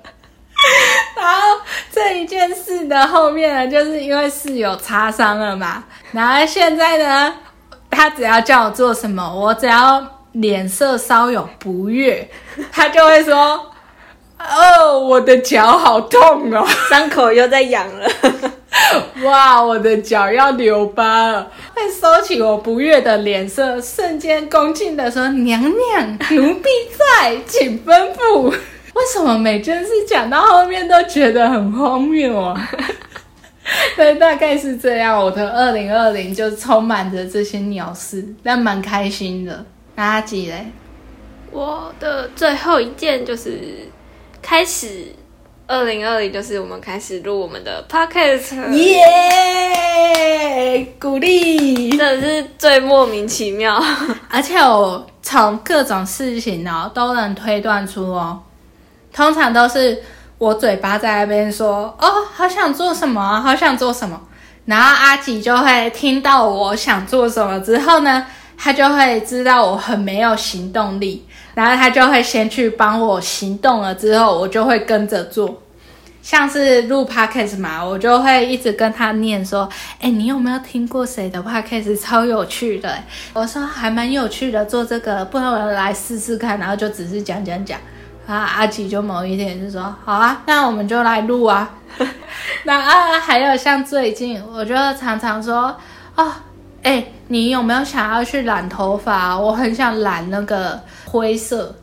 [1.17, 5.83] 然后这一件事的后面呢，就是因为室友擦伤了嘛。
[6.13, 7.35] 然后现在呢，
[7.91, 12.31] 他只要叫我做什么，我只要脸色稍有不悦，
[12.71, 13.72] 他就会说。
[14.43, 18.09] 哦，我的脚好痛哦，伤口又在痒了。
[19.25, 21.51] 哇，我的脚要留疤了。
[21.75, 28.51] 会收起我不悦的脸色，瞬间恭敬的说：“娘娘， 奴婢在，请吩咐。”
[28.95, 32.71] 为什么每件事讲到后面都觉得很荒谬啊？
[33.97, 35.19] 对，大概是这样。
[35.19, 39.65] 我的二零二零就充满着这些鸟事，但蛮开心的。
[39.97, 40.67] 垃圾嘞，
[41.51, 43.61] 我的最后一件就是。
[44.43, 45.15] 开始，
[45.67, 50.87] 二零二零就是我们开始录我们的 podcast，耶！
[51.01, 53.83] 鼓励，真的是最莫名其妙。
[54.29, 58.43] 而且我从各种事情哦都能推断出哦，
[59.13, 60.03] 通常都是
[60.39, 64.21] 我嘴巴在那边说哦，好想做什么，好想做什么，
[64.67, 68.27] 然后阿吉就会听到我想做什么之后呢，
[68.59, 71.27] 他就会知道我很没有行动力。
[71.55, 75.63] 然后他就会先去帮我行动了，之后我就会跟着做。
[76.23, 79.69] 像是录 podcast 嘛，我就会一直跟他念说
[80.01, 82.97] ：“哎，你有没有听过谁的 podcast 超有趣的？”
[83.35, 86.59] 我说还蛮有趣的，做这个，不然我来试试看。
[86.61, 87.79] 然后就只是讲讲讲。
[88.25, 91.69] 啊，阿吉就某一天就说：“好啊，那我们就来录啊。
[92.63, 95.77] ”那啊，还有像最近，我就常常说
[96.15, 96.33] ：“哦，
[96.83, 99.39] 哎，你有没有想要去染头发？
[99.39, 100.81] 我很想染那个。”
[101.13, 101.75] 灰色，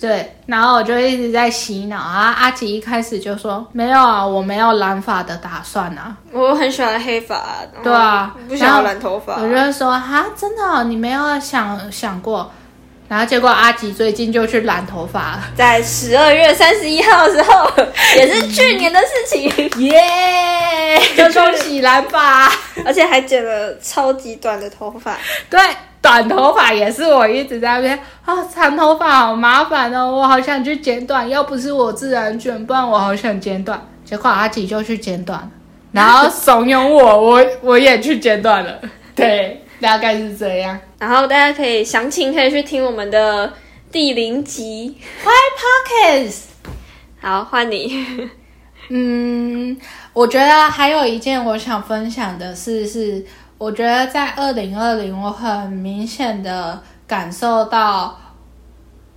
[0.00, 2.34] 对，然后我就一直在洗脑啊。
[2.36, 6.16] 阿吉一开始就说没有啊，我没有染发的打算啊。
[6.32, 7.40] 我很喜欢黑发，
[7.84, 9.36] 对啊，不想要染头发。
[9.36, 12.50] 我就说哈，真的，你没有想想过。
[13.06, 17.70] 然后结果阿吉最近就去染头发，在十二月三十一号的时候，
[18.16, 20.98] 也是去年的事情，耶！
[21.14, 22.50] 就恭喜染发，
[22.84, 25.16] 而且还剪了超级短的头发。
[25.50, 25.60] 对，
[26.00, 33.80] 短头发也是我一直在那边啊，长头发好麻烦哦，我好想去剪短，要不是我自然卷，不然我好想剪短。
[34.04, 35.50] 结果阿吉就去剪短，
[35.92, 38.78] 然后怂恿我，我我也去剪短了。
[39.14, 39.63] 对。
[39.84, 43.52] 大概是这样，然后大家可以详情可以去听我们的
[43.92, 45.28] 第零集《Hi
[45.60, 46.30] Pockets》。
[47.20, 48.30] 好，换你。
[48.88, 49.76] 嗯，
[50.14, 53.22] 我觉得还有一件我想分享的是，是
[53.58, 58.18] 我觉得在二零二零，我很明显的感受到，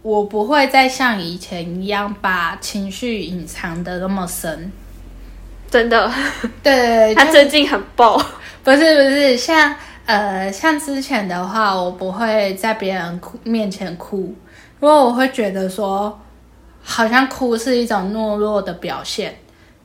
[0.02, 4.70] 我不会再像以前一样把情绪隐藏的那么深。
[5.72, 6.12] 真的，
[6.62, 8.22] 对，他最近很爆。
[8.64, 9.74] 不是不是，像
[10.08, 14.34] 呃像之前的话，我不会在别人哭面前哭，
[14.80, 16.18] 因为我会觉得说，
[16.82, 19.38] 好像哭是一种懦弱的表现，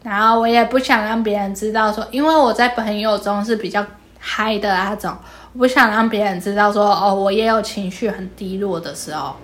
[0.04, 3.84] 然后我也不想让别人知道说，因为我在朋友中是比较
[4.20, 5.12] 嗨的那种，
[5.54, 9.34] 我不想让别人知道说，哦，我也有情绪很低落的时候。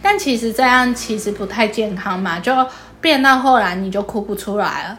[0.00, 2.52] 但其实这样其实不太健康嘛，就
[3.02, 4.98] 变到后来你就哭不出来了。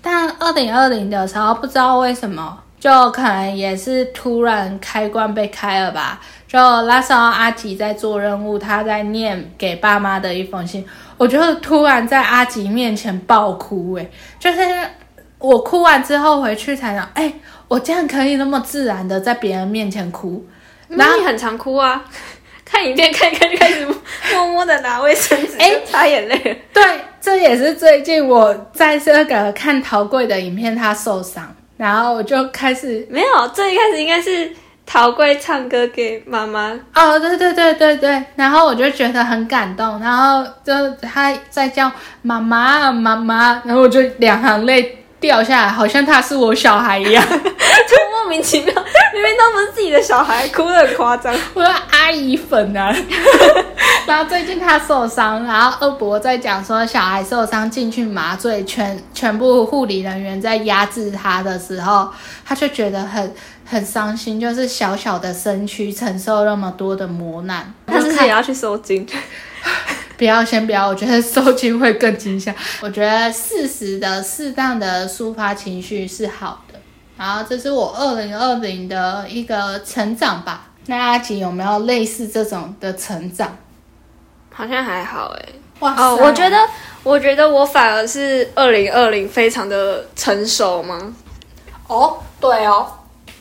[0.00, 6.20] 但二零二零的时候，不知道为什么，就可能也是突然开关被开了吧。
[6.46, 13.94] 就那时候阿吉在做任务，他在念给爸妈的一封信，我就突然在阿吉面前爆哭。
[13.96, 14.60] 诶，就是
[15.40, 17.32] 我哭完之后回去才想，哎，
[17.66, 20.46] 我竟然可以那么自然的在别人面前哭。
[20.86, 22.04] 然后你很常哭啊。
[22.64, 23.84] 看影片看一看就开始
[24.32, 26.64] 默默的拿卫生纸，哎， 擦眼泪。
[26.72, 26.82] 对，
[27.20, 34.50] 这也是最近我在这个看陶贵的影片，他受伤，然后我就开始没有，最一开始应该是
[34.84, 36.78] 陶贵唱歌给妈妈。
[36.94, 41.90] 哦，对对对对对，然后我就觉得很感动，然后就他在叫
[42.22, 44.98] 妈妈妈妈，然后我就两行泪。
[45.26, 48.72] 掉下来，好像他是我小孩一样， 就莫名其妙，
[49.12, 51.34] 明明都不是自己的小孩，哭得很夸张。
[51.52, 52.94] 我说阿姨粉啊，
[54.06, 62.08] 然后最近他受伤，然后二伯在讲说小孩受伤进去麻醉，全全部护理人员在压制他的时候，
[62.46, 63.34] 他就觉得很
[63.64, 69.04] 很伤心，就是小小的身躯承受那么多的磨难，他是不是也要去收金？
[70.16, 70.88] 不要，先不要。
[70.88, 72.54] 我觉得收金会更惊吓。
[72.80, 76.78] 我觉得适时的、适当的抒发情绪是好的。
[77.18, 80.70] 然后，这是我二零二零的一个成长吧。
[80.86, 83.56] 那阿吉有没有类似这种的成长？
[84.52, 85.48] 好像还好哎。
[85.80, 86.56] 哇哦，我觉得，
[87.02, 91.14] 我觉得我反而是二零二零非常的成熟吗？
[91.88, 92.90] 哦，对哦。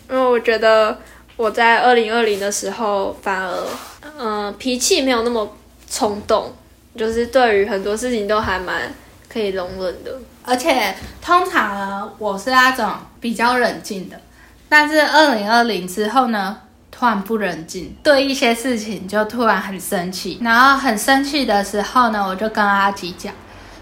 [0.09, 0.97] 因为我觉得
[1.37, 3.57] 我在二零二零的时候，反而
[4.19, 5.55] 嗯脾气没有那么
[5.89, 6.53] 冲动。
[6.95, 8.91] 就是对于很多事情都还蛮
[9.27, 14.19] 可以容忍的，而且通常呢，我是那种比较冷静的，
[14.69, 16.57] 但是二零二零之后呢，
[16.89, 23.33] 突然不冷静，对一些事情就突然很生气，然后很生气的时候呢，我就跟阿吉讲，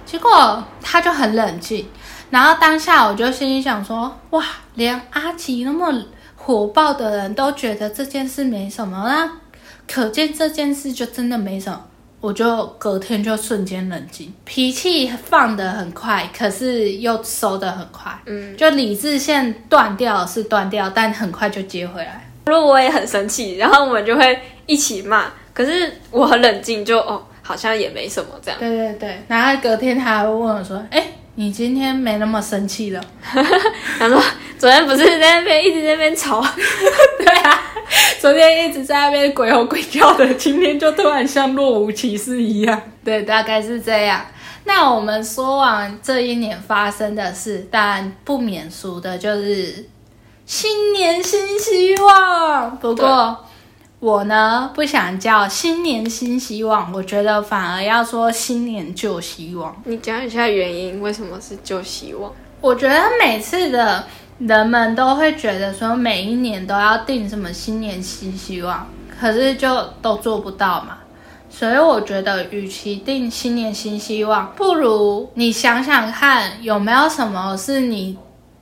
[0.06, 1.88] 结果他就很冷静，
[2.32, 5.94] 然后当下我就心里想说，哇，连阿吉那么
[6.36, 9.30] 火爆的人都觉得这件事没什么，啦
[9.88, 11.80] 可见这件事就真的没什么。
[12.24, 18.18] 我就隔天就瞬间冷静，脾气放得很快，可是又收得很快。
[18.26, 22.26] 嗯，就理智线断掉是断掉，但很快就接回来。
[22.46, 25.26] 如果我也很生气，然后我们就会一起骂。
[25.54, 28.58] 可是我很冷静，就哦，好像也没什么这样。
[28.58, 31.06] 对对对，然后隔天他还会问我说：“哎。”
[31.36, 33.04] 你今天没那么生气了？
[33.98, 34.22] 他说
[34.58, 36.42] 昨天不是在那边一直在那边吵，
[37.20, 37.62] 对啊，
[38.20, 42.82] 昨天一直在那边鬼吼鬼叫的，今天就突然像若无其事一样。
[43.04, 44.26] 对，大概是这样。
[44.66, 49.90] 那我们说完这一年发生的事，但不免俗的就是
[50.46, 52.78] 新年新希望。
[52.78, 53.46] 不过。
[54.00, 59.74] 我呢不想叫新年新希望，我觉得反而要说新年旧希望。
[59.86, 62.30] 你讲一下原因，为什么是旧希望？
[62.60, 64.06] 我觉得每次的
[64.40, 68.88] 人们都会觉得说每一年都要定什么新年新希望，
[69.20, 70.98] 可是就都做不到嘛。
[71.50, 78.18] 所以我觉得，与其定新年新希望，不如你想想看有没有什么是你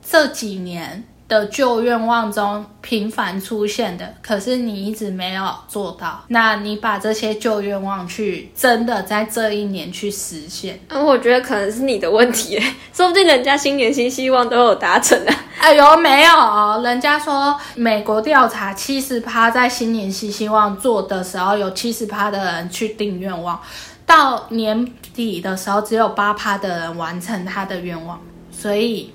[0.06, 1.04] 这几年。
[1.32, 6.22] 的旧愿望中频繁出现的，可是你一直没有做到。
[6.28, 12.62] 那你把这些旧愿望去真的在这一年去实现，嗯，我觉得可能是你的问题，
[12.94, 15.34] 说不定人家新年新希望都有达成啊。
[15.62, 23.58] 哎呦，没有，人家说美国调查七十趴在新年新希望做的时候，有七十趴的人去定愿望，
[24.06, 28.20] 到年底的时候只有八趴的人完成他的愿望，
[28.52, 29.14] 所以。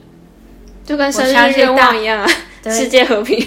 [0.86, 2.28] 就跟生日愿望一样啊，
[2.70, 3.46] 世界和平。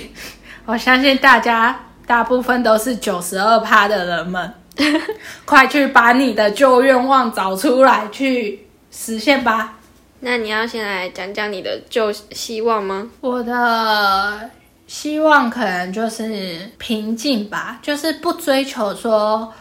[0.66, 4.54] 我相信大家大部分都是九十二趴的人们，
[5.46, 9.76] 快去把你的旧愿望找出来去实现吧。
[10.20, 13.10] 那你要先来讲讲你的旧希望吗？
[13.22, 14.50] 我的
[14.86, 19.52] 希望可能就是平静吧，就是不追求说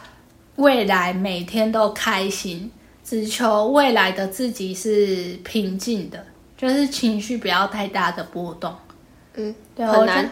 [0.57, 2.69] 未来每天都开心，
[3.05, 6.25] 只求未来的自己是平静的。
[6.59, 8.75] 就是情绪不要太大的波动，
[9.35, 10.29] 嗯，对，很难。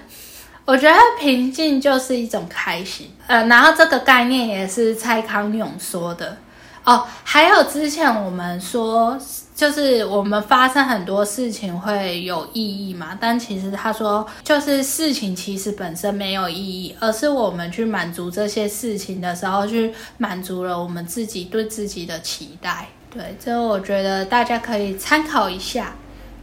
[0.65, 6.35] 我觉得平静就是一种开心，呃，然后这个概念也是蔡康永说的，
[6.83, 9.17] 哦，还有之前我们说，
[9.55, 22.89] 就是我们发生很多事情会有意义嘛，但其实他说，就是事情其实本身没有意义，而是我们去满足这些事情的时候，去满足了我们自己对自己的期待。
[23.09, 25.95] 对，这我觉得大家可以参考一下。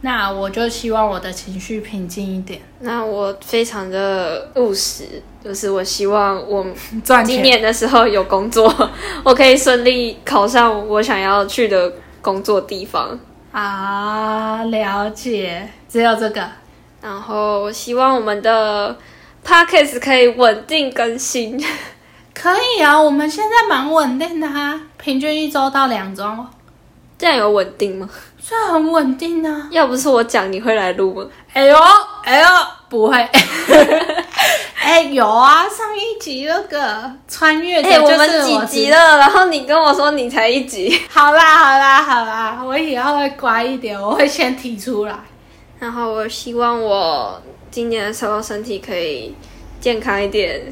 [0.05, 5.03] 那我就希望我的情绪平静一点，那我非常的务实，
[5.43, 6.63] 就是我希望我。
[7.25, 8.71] 今年的时候有工作，
[9.25, 11.91] 我可以顺利考上我想要去的
[12.21, 13.19] 工作地方。
[13.51, 16.47] 啊，了解，只有这个。
[17.01, 18.95] 然后我希望我们的
[19.43, 21.59] podcast 可以稳定更新。
[22.31, 26.23] 可以啊，我们现在蛮稳定的哈，平均一周到两周。
[27.17, 28.07] 这样有稳定吗？
[28.47, 29.67] 算很稳定啊。
[29.71, 31.25] 要不是我讲，你会来录吗？
[31.51, 31.75] 哎呦，
[32.23, 32.47] 哎呦，
[32.87, 33.17] 不会。
[34.79, 39.17] 哎，有啊，上一集那个穿越的，我们几集了？
[39.17, 40.95] 然后你跟我说你才一集。
[41.09, 45.15] 好啦，好啦，好啦，我以后会乖一点，我会先提出来。
[45.79, 47.41] 然后我希望我
[47.71, 49.35] 今年的时候身体可以
[49.81, 50.71] 健康一点，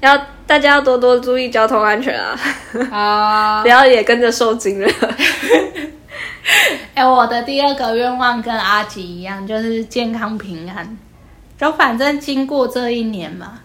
[0.00, 0.14] 要
[0.46, 2.38] 大家要多多注意交通安全啊！
[2.92, 4.88] 啊， 不要也跟着受惊了。
[6.94, 10.98] 哎，我的第二个愿望跟阿吉一样，就是健康平安。
[11.58, 13.60] 就反正经过这一年嘛，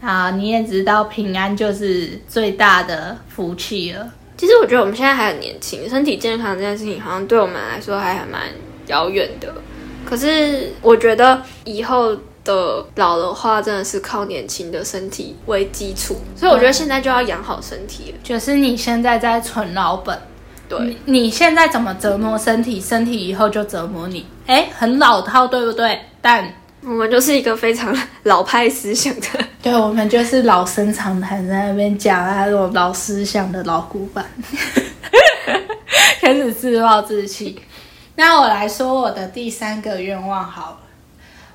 [0.00, 4.06] 啊，你也知道，平安就是最大的福气了。
[4.36, 8.42] 其实我觉得我们现在还很年轻，身体健康这件事情好像对我们来说还还蛮
[8.88, 9.54] 遥远的。
[10.04, 12.14] 可是我觉得以后
[12.44, 18.14] 的老的话，真的是靠年轻的身体为基础，所以我觉得现在就要养好身体。
[18.22, 20.18] 就是你现在在存老本。
[20.78, 24.26] 对，你现在怎么折磨身体，身体以后就折磨你。
[24.46, 26.00] 哎，很老套，对不对？
[26.20, 26.50] 但
[26.82, 27.94] 我们就是一个非常
[28.24, 29.26] 老派思想的，
[29.62, 34.24] 对，我们就是老生常谈，在那边讲那种老思想的老古板，
[36.20, 37.60] 开始自暴自弃。
[38.16, 40.78] 那我来说我的第三个愿望好了，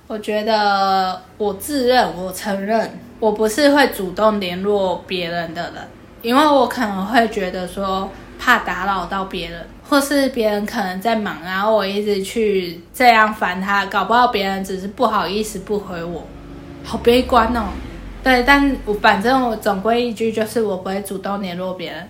[0.07, 5.87] 我觉得我自认，我承认，我不是会主动联络别人的人，
[6.21, 8.09] 因为我可能会觉得说。
[8.39, 16.25] 怕打扰到别人，或是别人可能在忙，然后我一直去这样烦他，搞不好别人只是不好意思不回我，
[16.83, 17.65] 好悲观哦。
[18.23, 22.07] 对，但我反正我总归一句，就是我不会主动联络别人。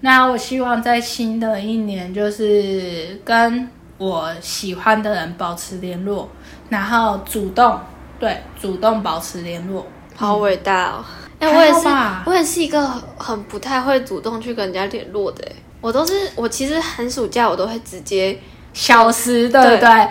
[0.00, 6.28] 那我希望在新的一年，就是跟我喜欢的人保持联络，
[6.68, 7.78] 然后主动
[8.18, 9.86] 对主动保持联络，
[10.16, 11.04] 好伟大哦。
[11.42, 11.88] 哎，我也是，
[12.24, 12.88] 我也是一个
[13.18, 15.44] 很不太会主动去跟人家联络的。
[15.80, 18.38] 我都是，我其实寒暑假我都会直接
[18.72, 20.08] 消失，对不对？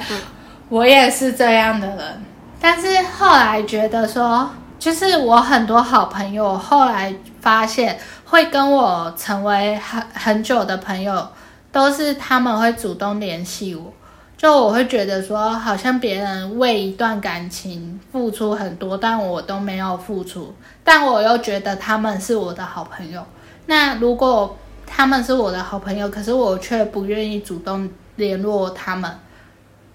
[0.67, 2.23] 我也是这样的人。
[2.59, 11.25] 但是后来觉得说，就是我很多好朋友，后来发现会跟我成为很很久的朋友，
[11.71, 13.93] 都是他们会主动联系我。
[14.41, 20.51] 就我会觉得说，好像别人为一段感情付出很多，但我都没有付出，
[20.83, 23.23] 但我又觉得他们是我的好朋友。
[23.67, 29.11] 那如果他们是我的好朋友，可是我却不愿意主动联络他们，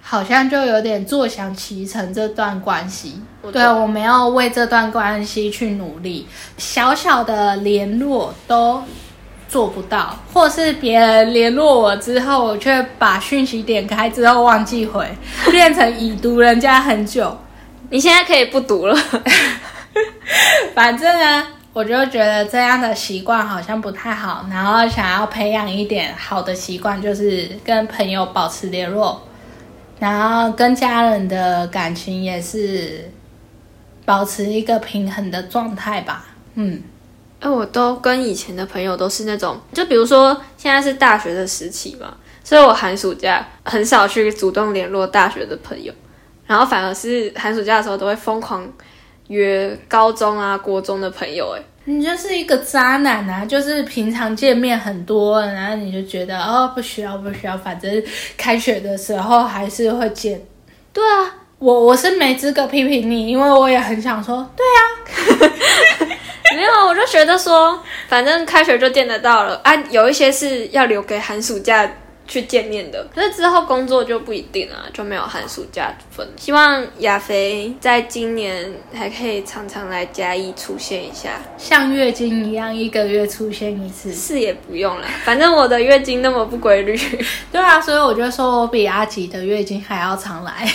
[0.01, 3.21] 好像就有点坐享其成这段关系。
[3.51, 6.25] 对，我没有为这段关系去努力，
[6.57, 8.81] 小小的联络都。
[9.49, 15.09] 做不到，或是别人联络我之后，我却把讯息点开之后忘记回，
[15.51, 17.37] 变成已读人家很久。
[17.91, 18.99] 你现在可以不读了。
[20.75, 29.21] 反正呢，我就觉得这样的习惯好像不太好，然后想要培养一点好的习惯，就是跟朋友保持联络，
[30.01, 33.11] 然后跟家人的感情也是
[34.05, 36.27] 保持一个平衡的状态吧。
[36.55, 36.83] 嗯。
[37.47, 45.93] 哎，我都跟以前的朋友都是那种，就比如说现在是大学的时期嘛，所以我寒暑假很少去主动联络大学的朋友，
[46.45, 48.69] 然后反而是寒暑假的时候都会疯狂
[49.29, 51.57] 约高中啊、国中的朋友。
[51.57, 53.45] 哎，你就是一个渣男啊！
[53.45, 58.03] 就是平常见面很多，然后你就觉得哦，不需要不需要，反正
[58.37, 60.45] 开学的时候还是会见。
[60.93, 64.83] 对啊，我我是没资格批评你，因为我也很想说，对啊。
[66.87, 69.75] 我就觉得说，反正开学就见得到了啊。
[69.91, 71.91] 有一些是要留给寒暑假
[72.27, 76.27] 去见面的，可是之后工作就不一定了，就没有寒暑假分。
[76.37, 84.13] 希望亚肥在今年还可以常常来嘉义出现一下，像月经一样一个月出现一次。
[84.13, 86.99] 是也不用了，反正我的月经那么不规律。
[87.53, 90.69] 对啊，所以我就说我比阿吉的月经还要常来。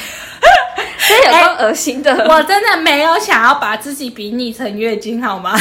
[1.11, 2.11] 这有多恶心的！
[2.29, 5.57] 我真的没有想要把自己比拟成月经，好吗？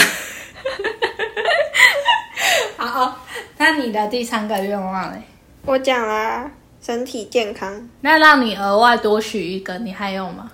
[2.77, 3.19] 好 好，
[3.59, 5.23] 那你的第三个愿望嘞？
[5.67, 10.51] 我讲啦，身体健康，那让你额外多许一个，你还有吗？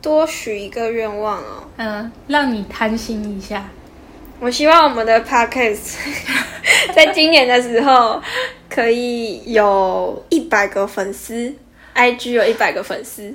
[0.00, 1.64] 多许一个愿望哦。
[1.76, 3.68] 嗯，让你贪心一下。
[4.40, 5.94] 我希望我们的 podcast
[6.94, 8.20] 在今年的时候
[8.68, 11.54] 可以有一百个粉丝
[11.94, 13.34] ，IG 有一百个粉丝。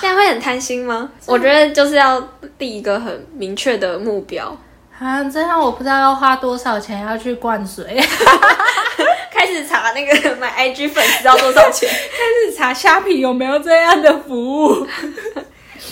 [0.00, 1.10] 这样会很贪心吗？
[1.26, 2.22] 我觉得就是要
[2.58, 4.56] 立一个很明确的目标。
[4.98, 7.84] 啊，这样我不知道要花多少钱要去灌水，
[9.32, 14.86] 开始查那个 买 IG 粉丝要多少钱， 开始查虾皮有没有这样的服务。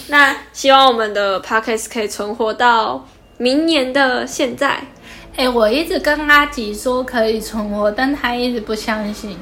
[0.09, 3.07] 那希望我们的 podcast 可以存活到
[3.39, 4.79] 明年的现在。
[5.37, 9.39] 哎、我一直跟阿吉说可以存活，但他一直不相信。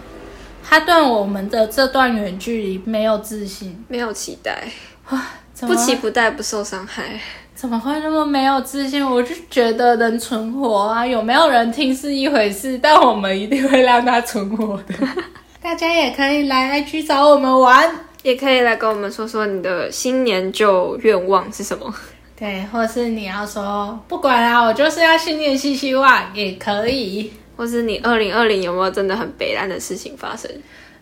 [0.69, 4.65] 他对我们的这段远距离没有自信，没有期待，
[5.11, 5.23] 哇，
[5.55, 7.21] 怎么不期不待，不受伤害。
[7.55, 9.09] 怎么会那么没有自信？
[9.09, 14.95] 我就觉得能存活啊，有没有人听是一回事，但我们一定会让他存活的。
[15.63, 17.91] 大家也可以来 IG 找我们玩，
[18.23, 21.95] 也可以来跟我们说说你的新年旧愿望是什么。
[22.39, 27.33] 对，或是你要说不管啦，我就是要新年新希望也可以。
[27.57, 30.51] 或是你二零二零有没有真的很悲惨的事情发生？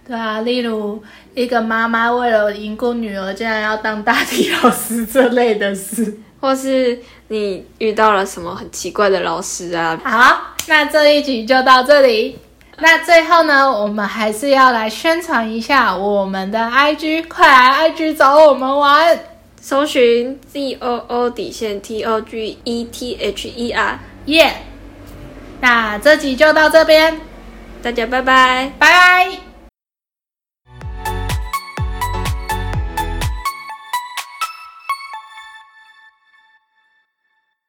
[0.07, 1.03] 对啊，例如
[1.35, 6.21] 一个妈妈为了赢过女儿，竟然要当大体老师这类的事。
[6.41, 6.99] 或是
[7.29, 9.99] 你遇到了什么很奇怪的老师啊？
[10.05, 12.39] 好，那这一集就到这里。
[12.81, 19.19] 那最后呢，我们还是要来宣传一下我们的 IG，快来 IG 找我们玩，
[19.59, 24.53] 搜寻 Z O O 底线 T O G E T H E R，耶、
[25.65, 27.19] 那这集就到这边，
[27.83, 28.71] 大家拜拜。
[28.79, 29.54] 拜拜。